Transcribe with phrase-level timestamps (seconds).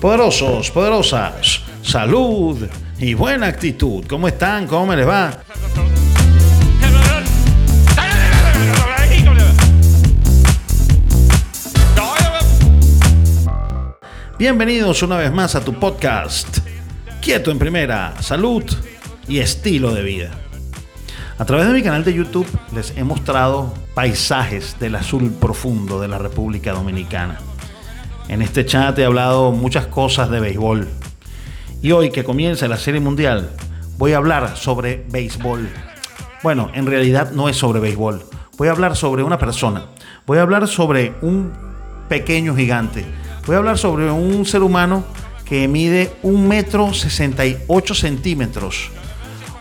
[0.00, 2.68] Poderosos, poderosas, salud
[2.98, 4.04] y buena actitud.
[4.08, 4.66] ¿Cómo están?
[4.66, 5.42] ¿Cómo les va?
[14.36, 16.65] Bienvenidos una vez más a tu podcast.
[17.26, 18.62] Quieto en primera, salud
[19.26, 20.30] y estilo de vida.
[21.38, 26.06] A través de mi canal de YouTube les he mostrado paisajes del azul profundo de
[26.06, 27.40] la República Dominicana.
[28.28, 30.86] En este chat he hablado muchas cosas de béisbol.
[31.82, 33.50] Y hoy que comienza la Serie Mundial,
[33.98, 35.68] voy a hablar sobre béisbol.
[36.44, 38.22] Bueno, en realidad no es sobre béisbol.
[38.56, 39.86] Voy a hablar sobre una persona.
[40.28, 41.52] Voy a hablar sobre un
[42.08, 43.04] pequeño gigante.
[43.48, 45.04] Voy a hablar sobre un ser humano
[45.48, 48.90] que mide un metro 68 centímetros.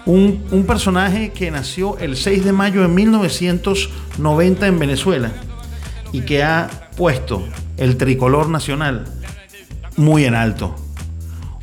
[0.06, 5.32] Un, un personaje que nació el 6 de mayo de 1990 en Venezuela
[6.12, 9.06] y que ha puesto el tricolor nacional
[9.98, 10.76] muy en alto.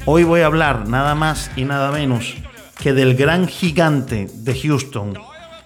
[0.04, 2.34] Hoy voy a hablar nada más y nada menos
[2.80, 5.14] que del gran gigante de Houston,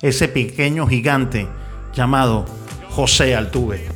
[0.03, 1.48] ese pequeño gigante
[1.95, 2.45] llamado
[2.91, 3.95] José Altuve.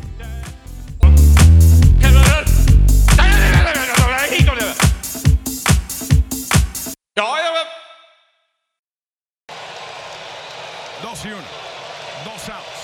[11.24, 11.42] Y uno.
[12.24, 12.80] Dos outs.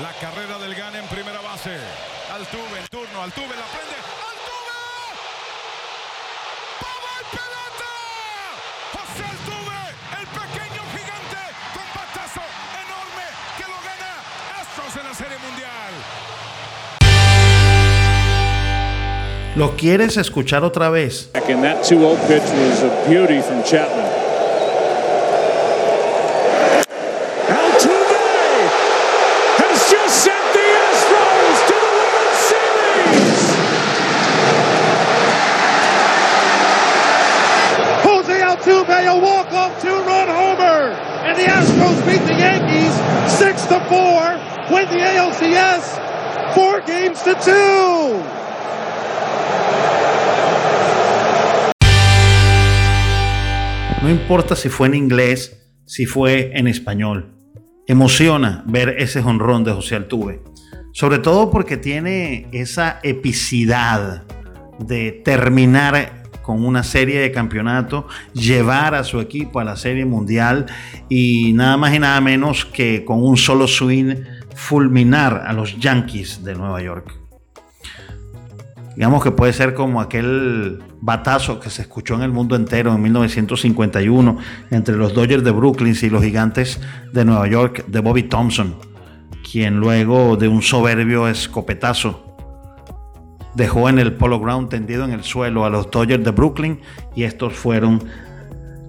[0.00, 1.76] La carrera del Gane en primera base.
[2.32, 3.22] Altuve en turno.
[3.22, 3.96] Altuve la prende.
[3.96, 4.80] ¡Altuve!
[6.80, 7.92] ¡Toma el pelota!
[8.94, 9.82] José Altuve,
[10.18, 11.42] el pequeño gigante
[11.74, 12.44] con batazo
[12.82, 13.26] enorme
[13.58, 14.10] que lo gana
[14.60, 15.92] Astros en la Serie Mundial.
[19.56, 21.28] ¿Lo quieres escuchar otra vez?
[21.34, 24.10] And that 2-0 pitch was a beauty from Chapman.
[27.52, 28.70] Altuve
[29.60, 33.40] has just sent the Astros to the World Series.
[38.06, 40.96] Jose Altuve, a walk-off two-run homer,
[42.06, 42.94] beat the Yankees
[44.88, 45.84] the ALCS
[46.86, 48.22] games to.
[54.02, 57.34] No importa si fue en inglés, si fue en español.
[57.86, 60.42] Emociona ver ese jonrón de José Altuve.
[60.92, 64.24] Sobre todo porque tiene esa epicidad
[64.78, 70.66] de terminar con una serie de campeonatos, llevar a su equipo a la serie mundial
[71.08, 74.16] y nada más y nada menos que con un solo swing
[74.54, 77.22] fulminar a los Yankees de Nueva York.
[78.94, 83.00] Digamos que puede ser como aquel batazo que se escuchó en el mundo entero en
[83.02, 84.38] 1951
[84.70, 86.78] entre los Dodgers de Brooklyn y los Gigantes
[87.12, 88.76] de Nueva York de Bobby Thompson,
[89.50, 92.31] quien luego de un soberbio escopetazo
[93.54, 96.80] dejó en el Polo Ground tendido en el suelo a los Dodgers de Brooklyn
[97.14, 98.02] y estos fueron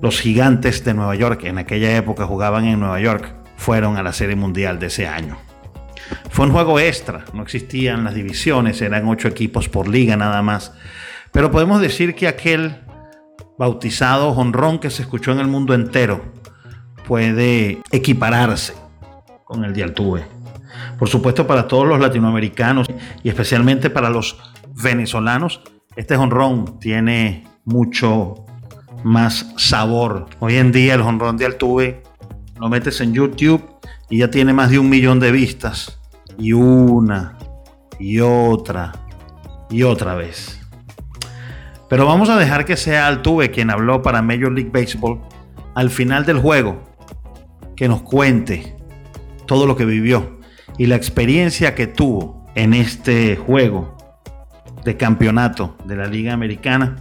[0.02, 1.44] los Gigantes de Nueva York.
[1.44, 5.38] En aquella época jugaban en Nueva York, fueron a la Serie Mundial de ese año.
[6.30, 10.74] Fue un juego extra, no existían las divisiones, eran ocho equipos por liga nada más.
[11.32, 12.76] Pero podemos decir que aquel
[13.58, 16.22] bautizado jonrón que se escuchó en el mundo entero
[17.08, 18.74] puede equipararse
[19.46, 20.26] con el de Altuve.
[20.98, 22.88] Por supuesto, para todos los latinoamericanos
[23.24, 24.38] y especialmente para los
[24.82, 25.62] venezolanos,
[25.96, 28.46] este jonrón tiene mucho
[29.04, 30.28] más sabor.
[30.40, 32.04] Hoy en día el jonrón de Altuve
[32.60, 33.64] lo metes en YouTube
[34.10, 36.00] y ya tiene más de un millón de vistas.
[36.38, 37.38] Y una,
[38.00, 38.92] y otra,
[39.70, 40.60] y otra vez.
[41.90, 45.22] Pero vamos a dejar que sea Altuve quien habló para Major League Baseball
[45.76, 46.82] al final del juego,
[47.76, 48.76] que nos cuente
[49.46, 50.40] todo lo que vivió
[50.78, 53.96] y la experiencia que tuvo en este juego
[54.84, 56.98] de campeonato de la Liga Americana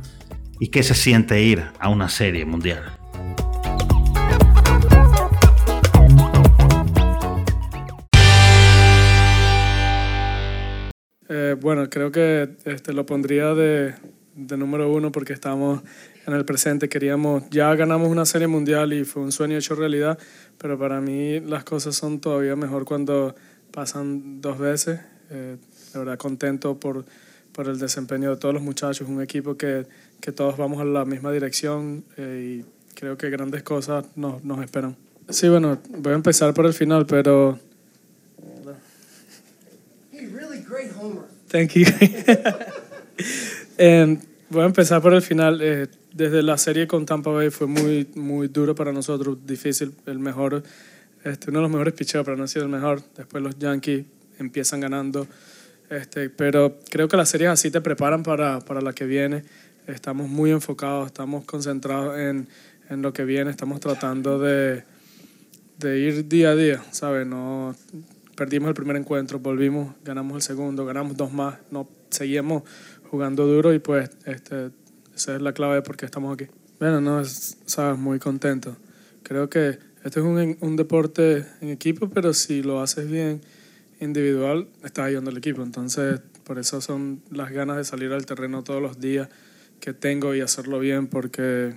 [0.61, 2.83] y qué se siente ir a una serie mundial.
[11.29, 13.95] Eh, bueno, creo que este, lo pondría de,
[14.35, 15.81] de número uno porque estamos
[16.27, 16.89] en el presente.
[16.89, 20.19] Queríamos, ya ganamos una serie mundial y fue un sueño hecho realidad,
[20.59, 23.35] pero para mí las cosas son todavía mejor cuando
[23.73, 25.01] pasan dos veces.
[25.31, 25.57] Eh,
[25.95, 27.05] verdad, contento por,
[27.53, 29.87] por el desempeño de todos los muchachos, un equipo que,
[30.21, 34.63] que todos vamos a la misma dirección eh, y creo que grandes cosas nos, nos
[34.63, 34.97] esperan.
[35.29, 37.59] Sí, bueno, voy a empezar por el final, pero
[40.13, 41.25] Hey, really great homer.
[41.49, 41.85] Thank you.
[43.79, 44.19] Em,
[44.51, 45.61] voy a empezar por el final.
[45.63, 50.19] Eh, desde la serie con Tampa Bay fue muy, muy duro para nosotros, difícil, el
[50.19, 50.63] mejor,
[51.25, 53.03] este, uno de los mejores picheos, pero no ha sido el mejor.
[53.17, 54.05] Después los Yankees
[54.39, 55.27] empiezan ganando,
[55.93, 59.45] este, pero creo que las series así te preparan para, para la que viene.
[59.87, 62.49] Estamos muy enfocados, estamos concentrados en,
[62.89, 64.85] en lo que viene, estamos tratando de,
[65.79, 67.27] de ir día a día, ¿sabes?
[67.27, 67.75] No,
[68.37, 72.63] perdimos el primer encuentro, volvimos, ganamos el segundo, ganamos dos más, no seguimos
[73.11, 74.71] jugando duro y pues este,
[75.15, 76.47] esa es la clave de por qué estamos aquí.
[76.81, 78.77] Bueno, no, es, sabes, muy contento.
[79.23, 83.43] Creo que este es un, un deporte en equipo, pero si lo haces bien
[84.03, 85.63] individual, estás ayudando al equipo.
[85.63, 89.29] Entonces, por eso son las ganas de salir al terreno todos los días
[89.81, 91.75] que tengo y hacerlo bien, porque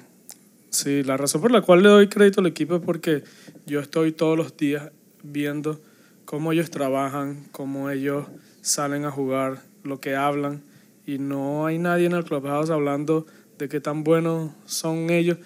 [0.70, 3.24] sí, la razón por la cual le doy crédito al equipo es porque
[3.66, 4.92] yo estoy todos los días
[5.24, 5.82] viendo
[6.26, 8.28] cómo ellos trabajan, cómo ellos
[8.62, 10.62] salen a jugar, lo que hablan,
[11.06, 15.38] y no hay nadie en el clubhouse hablando de qué tan buenos son ellos.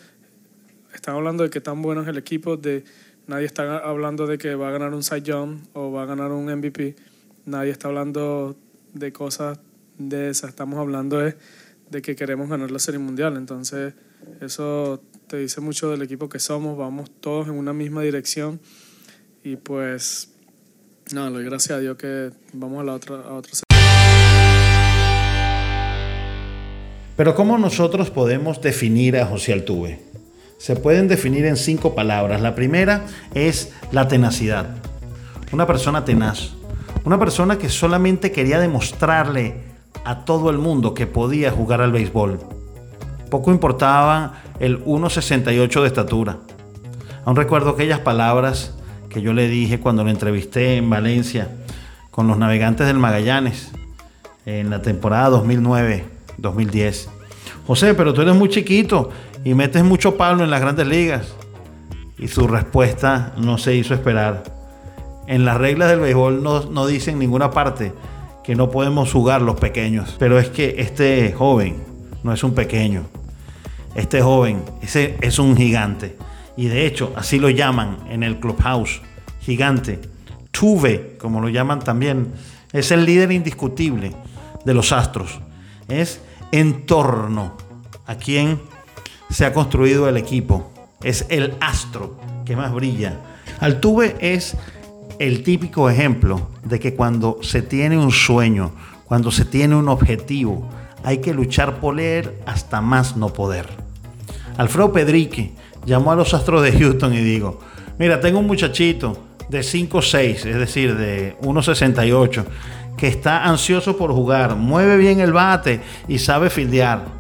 [0.93, 2.83] Están hablando de qué tan bueno es el equipo, de
[3.29, 6.31] nadie está hablando de que va a ganar un Cy Young o va a ganar
[6.31, 6.95] un MVP.
[7.45, 8.57] Nadie está hablando
[8.93, 9.59] de cosas
[9.99, 10.49] de esas.
[10.49, 13.37] Estamos hablando de, que queremos ganar la Serie Mundial.
[13.37, 13.93] Entonces,
[14.41, 16.75] eso te dice mucho del equipo que somos.
[16.75, 18.59] Vamos todos en una misma dirección.
[19.43, 20.33] Y pues,
[21.13, 23.51] no, le doy gracias a Dios que vamos a la otra, a otra
[27.15, 29.99] Pero ¿cómo nosotros podemos definir a José Altuve?
[30.59, 32.41] Se pueden definir en cinco palabras.
[32.41, 34.75] La primera es la tenacidad.
[35.53, 36.51] Una persona tenaz.
[37.05, 39.63] Una persona que solamente quería demostrarle
[40.03, 42.41] a todo el mundo que podía jugar al béisbol.
[43.29, 46.39] Poco importaba el 1,68 de estatura.
[47.23, 48.75] Aún recuerdo aquellas palabras
[49.07, 51.47] que yo le dije cuando lo entrevisté en Valencia
[52.11, 53.71] con los navegantes del Magallanes
[54.45, 57.07] en la temporada 2009-2010.
[57.65, 59.09] José, pero tú eres muy chiquito
[59.43, 61.33] y metes mucho palo en las grandes ligas.
[62.17, 64.43] Y su respuesta no se hizo esperar.
[65.27, 67.93] En las reglas del béisbol no, no dicen en ninguna parte
[68.43, 70.15] que no podemos jugar los pequeños.
[70.19, 71.83] Pero es que este joven
[72.23, 73.03] no es un pequeño.
[73.95, 76.17] Este joven ese es un gigante.
[76.57, 79.01] Y de hecho, así lo llaman en el clubhouse.
[79.41, 80.01] Gigante.
[80.51, 82.33] Tuve, como lo llaman también.
[82.73, 84.11] Es el líder indiscutible
[84.65, 85.39] de los Astros.
[85.87, 86.21] Es
[86.51, 87.55] en torno
[88.05, 88.59] a quien
[89.29, 90.71] se ha construido el equipo.
[91.03, 93.19] Es el astro que más brilla.
[93.59, 94.55] Altuve es
[95.19, 98.71] el típico ejemplo de que cuando se tiene un sueño,
[99.05, 100.69] cuando se tiene un objetivo,
[101.03, 103.67] hay que luchar por él hasta más no poder.
[104.57, 105.53] Alfredo Pedrique
[105.85, 107.59] llamó a los Astros de Houston y dijo,
[107.97, 109.17] mira, tengo un muchachito
[109.49, 112.45] de 5'6, es decir, de 1'68,
[112.97, 117.18] que está ansioso por jugar, mueve bien el bate y sabe fildear.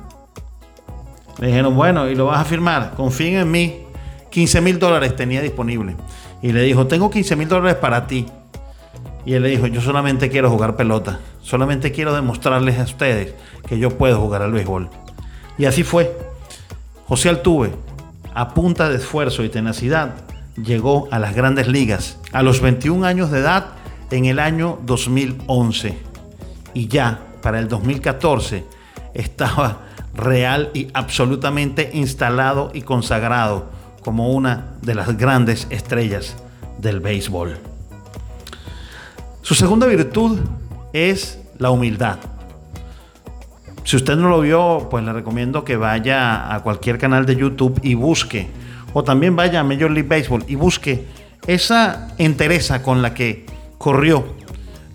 [1.39, 2.93] Le dijeron, bueno, ¿y lo vas a firmar?
[2.95, 3.79] Confíen en mí.
[4.29, 5.95] 15 mil dólares tenía disponible.
[6.41, 8.25] Y le dijo, tengo 15 mil dólares para ti.
[9.25, 11.19] Y él le dijo, yo solamente quiero jugar pelota.
[11.41, 13.33] Solamente quiero demostrarles a ustedes
[13.67, 14.89] que yo puedo jugar al béisbol.
[15.57, 16.15] Y así fue.
[17.07, 17.71] José Altuve,
[18.33, 20.15] a punta de esfuerzo y tenacidad,
[20.63, 22.19] llegó a las grandes ligas.
[22.31, 23.67] A los 21 años de edad
[24.11, 25.97] en el año 2011
[26.73, 28.63] y ya para el 2014
[29.13, 29.88] estaba
[30.19, 33.69] real y absolutamente instalado y consagrado
[34.03, 36.35] como una de las grandes estrellas
[36.79, 37.57] del béisbol.
[39.41, 40.39] Su segunda virtud
[40.93, 42.19] es la humildad.
[43.83, 47.79] Si usted no lo vio, pues le recomiendo que vaya a cualquier canal de YouTube
[47.81, 48.49] y busque,
[48.93, 51.07] o también vaya a Major League Baseball y busque
[51.47, 53.45] esa entereza con la que
[53.77, 54.35] corrió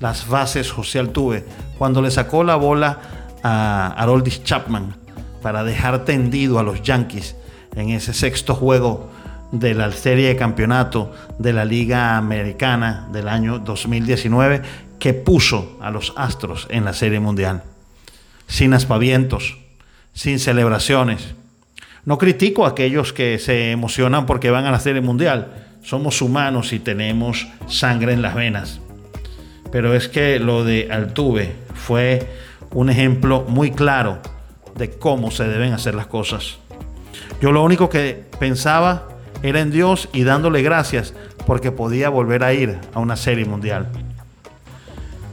[0.01, 1.45] las bases José Altuve
[1.79, 2.99] cuando le sacó la bola
[3.43, 5.04] a Haroldis Chapman
[5.45, 7.37] para dejar tendido a los Yankees
[7.77, 9.11] en ese sexto juego
[9.53, 14.63] de la serie de campeonato de la Liga Americana del año 2019
[14.99, 17.63] que puso a los Astros en la Serie Mundial.
[18.47, 19.59] Sin aspavientos,
[20.15, 21.35] sin celebraciones.
[22.07, 26.73] No critico a aquellos que se emocionan porque van a la Serie Mundial somos humanos
[26.73, 28.81] y tenemos sangre en las venas.
[29.71, 32.27] Pero es que lo de Altuve fue
[32.71, 34.23] un ejemplo muy claro
[34.77, 36.59] de cómo se deben hacer las cosas.
[37.41, 39.09] Yo lo único que pensaba
[39.43, 41.15] era en Dios y dándole gracias
[41.47, 43.89] porque podía volver a ir a una serie mundial.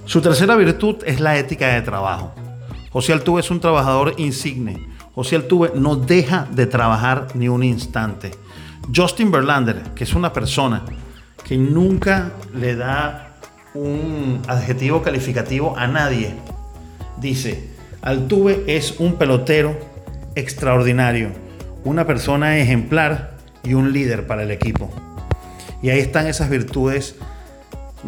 [0.05, 2.33] Su tercera virtud es la ética de trabajo.
[2.91, 4.87] José Altuve es un trabajador insigne.
[5.15, 8.31] José Altuve no deja de trabajar ni un instante.
[8.93, 10.83] Justin Verlander, que es una persona
[11.45, 13.37] que nunca le da
[13.73, 16.35] un adjetivo calificativo a nadie,
[17.17, 17.70] dice,
[18.01, 19.77] Altuve es un pelotero
[20.33, 21.29] extraordinario,
[21.83, 24.89] una persona ejemplar y un líder para el equipo.
[25.83, 27.15] Y ahí están esas virtudes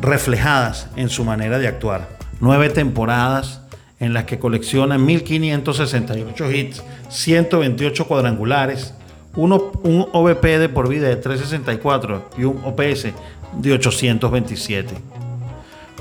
[0.01, 2.09] reflejadas en su manera de actuar.
[2.39, 3.62] Nueve temporadas
[4.00, 8.95] en las que colecciona 1568 hits, 128 cuadrangulares,
[9.35, 13.09] uno, un OVP de por vida de 364 y un OPS
[13.59, 14.95] de 827.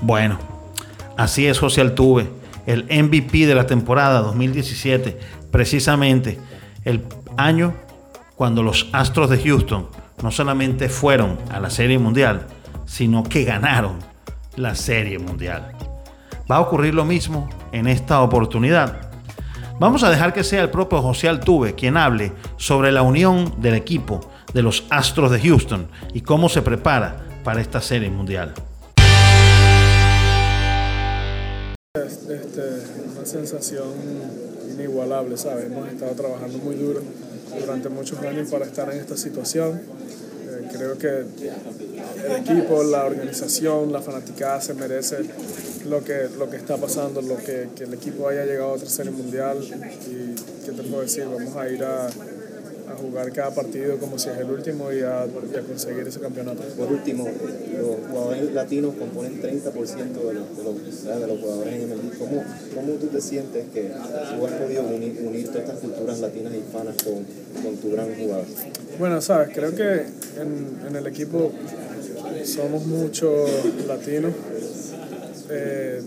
[0.00, 0.38] Bueno,
[1.18, 5.18] así es José Altuve, el MVP de la temporada 2017,
[5.50, 6.38] precisamente
[6.84, 7.04] el
[7.36, 7.74] año
[8.36, 9.88] cuando los Astros de Houston
[10.22, 12.46] no solamente fueron a la Serie Mundial,
[12.86, 13.98] sino que ganaron
[14.56, 15.72] la Serie Mundial.
[16.50, 19.10] Va a ocurrir lo mismo en esta oportunidad.
[19.78, 23.74] Vamos a dejar que sea el propio José Altuve quien hable sobre la unión del
[23.74, 28.54] equipo de los Astros de Houston y cómo se prepara para esta Serie Mundial.
[32.32, 32.62] Este,
[33.14, 33.88] una sensación
[34.72, 35.66] inigualable, ¿sabes?
[35.66, 37.02] Hemos estado trabajando muy duro
[37.60, 39.82] durante muchos años para estar en esta situación.
[40.48, 45.18] Eh, creo que el equipo, la organización, la fanaticada se merece
[45.86, 48.88] lo que, lo que está pasando, lo que, que el equipo haya llegado a otra
[48.88, 50.34] serie mundial y
[50.64, 52.08] qué te puedo decir, vamos a ir a,
[52.92, 56.20] a jugar cada partido como si es el último y a, y a conseguir ese
[56.20, 56.62] campeonato.
[56.76, 61.88] Por último, los jugadores latinos componen 30% de los, de los, de los jugadores en
[61.88, 62.18] MLB.
[62.18, 62.44] ¿Cómo,
[62.74, 66.58] ¿Cómo tú te sientes que tú has podido unir, unir todas estas culturas latinas y
[66.58, 67.24] hispanas con,
[67.62, 68.44] con tu gran jugador?
[68.98, 70.06] Bueno, sabes, creo que
[70.40, 71.52] en, en el equipo
[72.44, 73.50] somos muchos
[73.86, 74.32] latinos,
[75.50, 76.02] eh,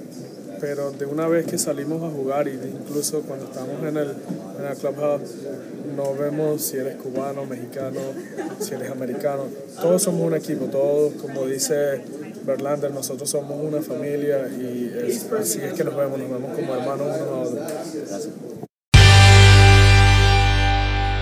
[0.59, 4.13] pero de una vez que salimos a jugar, y incluso cuando estamos en el,
[4.59, 5.35] en el clubhouse,
[5.95, 7.99] no vemos si eres cubano, mexicano,
[8.59, 9.43] si eres americano.
[9.81, 12.01] Todos somos un equipo, todos, como dice
[12.45, 16.75] Berlander, nosotros somos una familia y es, así es que nos vemos, nos vemos como
[16.75, 17.49] hermanos unos.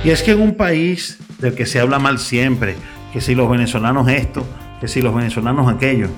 [0.04, 2.75] Y es que en un país del que se habla mal siempre,
[3.13, 4.44] que si los venezolanos esto,
[4.82, 6.10] que si los venezolanos aquello,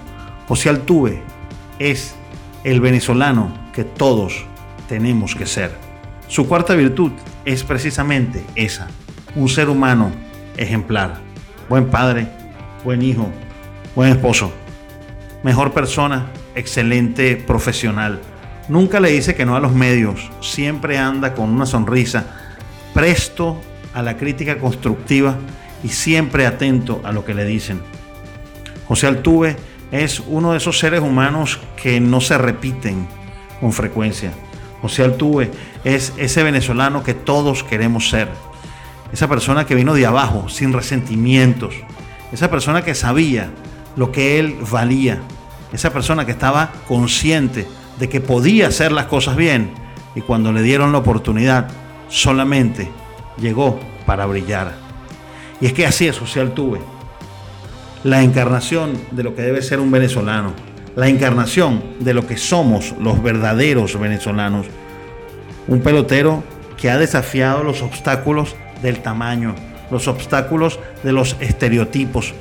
[0.47, 1.21] José Altuve
[1.77, 2.15] es
[2.63, 4.45] el venezolano que todos
[4.87, 5.84] tenemos que ser.
[6.27, 7.11] Su cuarta virtud
[7.45, 8.87] es precisamente esa,
[9.35, 10.11] un ser humano
[10.57, 11.19] ejemplar,
[11.69, 12.27] buen padre,
[12.83, 13.29] buen hijo,
[13.95, 14.51] buen esposo,
[15.43, 18.19] mejor persona, excelente profesional.
[18.67, 22.25] Nunca le dice que no a los medios, siempre anda con una sonrisa,
[22.93, 23.61] presto
[23.93, 25.37] a la crítica constructiva
[25.83, 27.81] y siempre atento a lo que le dicen.
[28.87, 29.55] José Altuve
[29.91, 33.07] es uno de esos seres humanos que no se repiten
[33.59, 34.31] con frecuencia.
[34.85, 35.49] José Altuve
[35.83, 38.29] es ese venezolano que todos queremos ser.
[39.11, 41.73] Esa persona que vino de abajo, sin resentimientos.
[42.31, 43.49] Esa persona que sabía
[43.95, 45.23] lo que él valía.
[45.73, 49.71] Esa persona que estaba consciente de que podía hacer las cosas bien
[50.13, 51.67] y cuando le dieron la oportunidad
[52.07, 52.91] solamente
[53.39, 54.75] llegó para brillar.
[55.61, 56.79] Y es que así es José Altuve.
[58.03, 60.53] La encarnación de lo que debe ser un venezolano.
[60.95, 64.67] La encarnación de lo que somos los verdaderos venezolanos.
[65.67, 66.41] Un pelotero
[66.77, 69.55] que ha desafiado los obstáculos del tamaño,
[69.91, 72.33] los obstáculos de los estereotipos,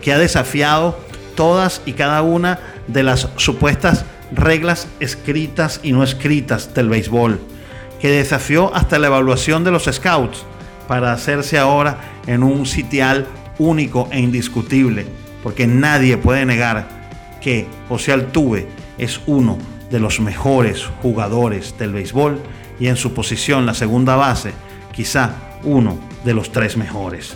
[0.00, 0.98] que ha desafiado
[1.36, 7.38] todas y cada una de las supuestas reglas escritas y no escritas del béisbol,
[8.00, 10.44] que desafió hasta la evaluación de los scouts
[10.88, 13.26] para hacerse ahora en un sitial
[13.58, 15.06] único e indiscutible,
[15.44, 17.01] porque nadie puede negar
[17.42, 18.68] que José Altuve
[18.98, 19.58] es uno
[19.90, 22.40] de los mejores jugadores del béisbol
[22.80, 24.52] y en su posición, la segunda base,
[24.92, 27.34] quizá uno de los tres mejores.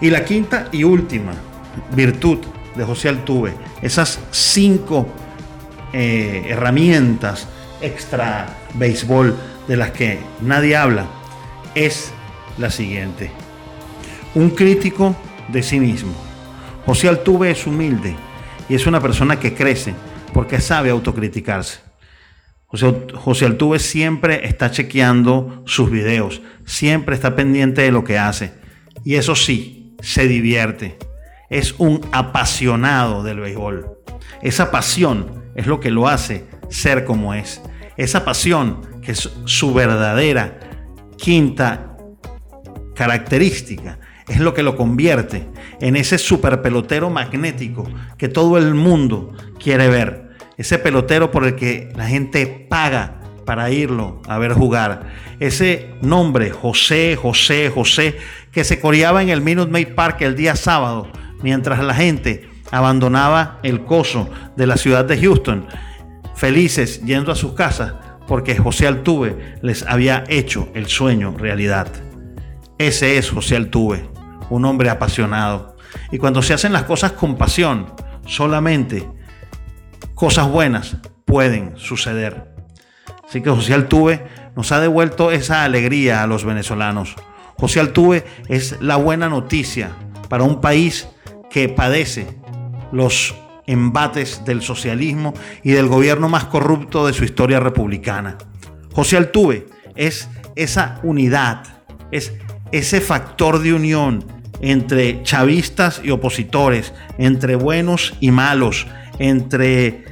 [0.00, 1.32] Y la quinta y última
[1.94, 2.38] virtud
[2.74, 5.06] de José Altuve, esas cinco
[5.92, 7.48] eh, herramientas
[7.80, 9.34] extra béisbol
[9.68, 11.06] de las que nadie habla,
[11.74, 12.12] es
[12.58, 13.30] la siguiente.
[14.34, 15.16] Un crítico
[15.48, 16.25] de sí mismo.
[16.86, 18.14] José Altuve es humilde
[18.68, 19.92] y es una persona que crece
[20.32, 21.80] porque sabe autocriticarse.
[22.66, 28.52] José, José Altuve siempre está chequeando sus videos, siempre está pendiente de lo que hace.
[29.04, 30.96] Y eso sí, se divierte.
[31.50, 33.98] Es un apasionado del béisbol.
[34.40, 37.60] Esa pasión es lo que lo hace ser como es.
[37.96, 40.60] Esa pasión que es su verdadera
[41.16, 41.96] quinta
[42.94, 45.46] característica es lo que lo convierte
[45.80, 50.30] en ese super pelotero magnético que todo el mundo quiere ver.
[50.56, 55.12] Ese pelotero por el que la gente paga para irlo a ver jugar.
[55.38, 58.16] Ese nombre, José, José, José,
[58.50, 61.08] que se coreaba en el Minute Maid Park el día sábado,
[61.42, 65.66] mientras la gente abandonaba el coso de la ciudad de Houston,
[66.34, 67.94] felices yendo a sus casas
[68.26, 71.88] porque José Altuve les había hecho el sueño realidad.
[72.78, 74.08] Ese es José Altuve,
[74.50, 75.76] un hombre apasionado.
[76.10, 77.86] Y cuando se hacen las cosas con pasión,
[78.26, 79.08] solamente
[80.14, 82.54] cosas buenas pueden suceder.
[83.28, 87.14] Así que José Altuve nos ha devuelto esa alegría a los venezolanos.
[87.58, 89.90] José Altuve es la buena noticia
[90.28, 91.08] para un país
[91.50, 92.26] que padece
[92.92, 93.34] los
[93.66, 98.38] embates del socialismo y del gobierno más corrupto de su historia republicana.
[98.94, 102.32] José Altuve es esa unidad, es
[102.72, 104.24] ese factor de unión
[104.60, 108.86] entre chavistas y opositores, entre buenos y malos,
[109.18, 110.04] entre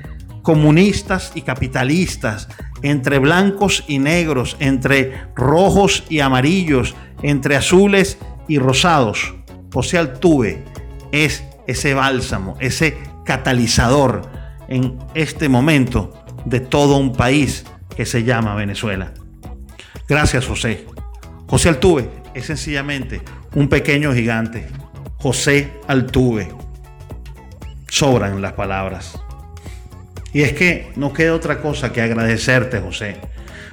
[0.43, 2.49] comunistas y capitalistas,
[2.83, 9.35] entre blancos y negros, entre rojos y amarillos, entre azules y rosados.
[9.73, 10.65] José Altuve
[11.13, 14.23] es ese bálsamo, ese catalizador
[14.69, 16.13] en este momento
[16.45, 17.65] de todo un país
[17.97, 19.15] que se llama Venezuela.
[20.09, 20.87] Gracias José.
[21.47, 23.23] José Altuve es sencillamente
[23.55, 24.67] un pequeño gigante.
[25.17, 26.49] José Altuve.
[27.89, 29.19] Sobran las palabras.
[30.33, 33.17] Y es que no queda otra cosa que agradecerte, José.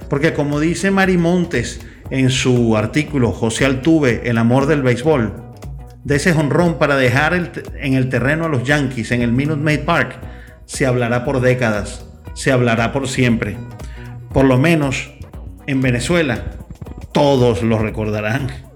[0.09, 5.33] Porque como dice Mari Montes en su artículo José Altuve, El amor del béisbol,
[6.03, 9.81] de ese jonrón para dejar en el terreno a los Yankees en el Minute Maid
[9.81, 10.19] Park,
[10.65, 13.57] se hablará por décadas, se hablará por siempre.
[14.33, 15.11] Por lo menos
[15.67, 16.43] en Venezuela,
[17.11, 18.70] todos lo recordarán.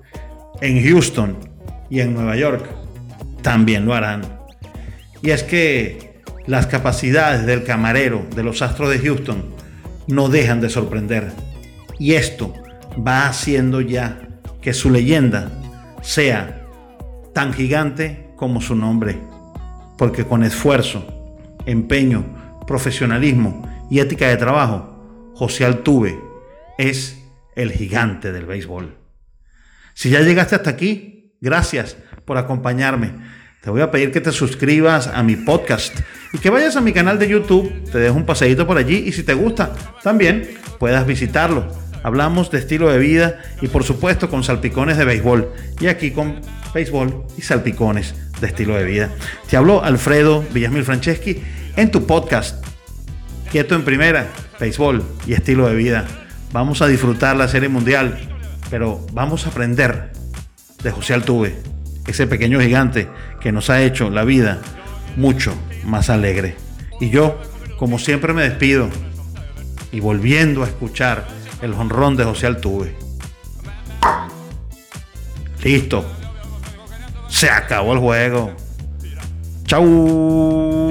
[0.61, 1.37] En Houston
[1.89, 2.65] y en Nueva York
[3.41, 4.23] también lo harán.
[5.21, 9.43] Y es que las capacidades del camarero de los Astros de Houston
[10.07, 11.31] no dejan de sorprender.
[11.99, 12.53] Y esto
[13.05, 14.27] va haciendo ya
[14.61, 15.51] que su leyenda
[16.01, 16.65] sea
[17.33, 19.17] tan gigante como su nombre,
[19.97, 21.05] porque con esfuerzo,
[21.65, 22.23] empeño,
[22.67, 26.17] profesionalismo y ética de trabajo, José Altuve
[26.77, 27.21] es
[27.55, 29.04] el gigante del béisbol.
[29.95, 33.13] Si ya llegaste hasta aquí, gracias por acompañarme.
[33.61, 35.97] Te voy a pedir que te suscribas a mi podcast
[36.33, 37.71] y que vayas a mi canal de YouTube.
[37.93, 41.73] Te dejo un paseíto por allí y si te gusta, también puedas visitarlo.
[42.03, 45.53] Hablamos de estilo de vida y por supuesto con salpicones de béisbol.
[45.79, 46.41] Y aquí con
[46.73, 49.11] béisbol y salpicones de estilo de vida.
[49.49, 51.41] Te habló Alfredo Villasmil Franceschi
[51.77, 52.61] en tu podcast.
[53.49, 54.27] Quieto en primera,
[54.59, 56.05] béisbol y estilo de vida.
[56.51, 58.34] Vamos a disfrutar la serie mundial,
[58.69, 60.11] pero vamos a aprender
[60.83, 61.55] de José Altuve,
[62.07, 64.59] ese pequeño gigante que nos ha hecho la vida
[65.15, 66.55] mucho más alegre.
[66.99, 67.39] Y yo,
[67.77, 68.89] como siempre, me despido
[69.91, 71.25] y volviendo a escuchar
[71.61, 72.95] el jonrón de José Altuve.
[75.63, 76.05] Listo.
[77.27, 78.51] Se acabó el juego.
[79.65, 80.84] Chau.